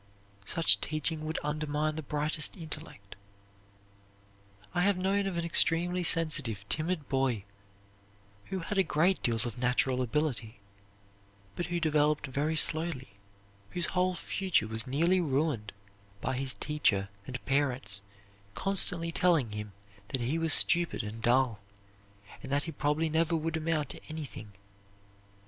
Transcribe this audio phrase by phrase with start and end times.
[0.45, 3.15] Such teaching would undermine the brightest intellect.
[4.73, 7.43] I have known of an extremely sensitive, timid boy
[8.45, 10.57] who had a great deal of natural ability,
[11.55, 13.09] but who developed very slowly,
[13.69, 15.71] whose whole future was nearly ruined
[16.19, 18.01] by his teacher and parents
[18.55, 19.71] constantly telling him
[20.07, 21.59] that he was stupid and dull,
[22.41, 24.53] and that he probably never would amount to anything.